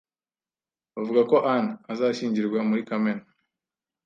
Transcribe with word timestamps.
Bavuga 0.95 1.21
ko 1.31 1.37
Anne 1.53 1.71
azashyingirwa 1.91 2.59
muri 2.69 2.81
Kamena 2.89 3.23